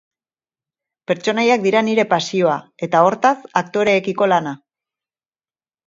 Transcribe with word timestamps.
Pertsonaiak 1.11 1.67
dira 1.67 1.83
nire 1.89 2.07
pasioa, 2.15 2.57
eta, 2.89 3.05
hortaz, 3.11 3.37
aktoreekiko 3.65 4.33
lana. 4.35 4.59